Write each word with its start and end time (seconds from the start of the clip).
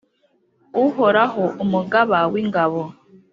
Uhoraho, 0.85 1.43
umugaba 1.63 2.17
w’ingabo, 2.33 2.81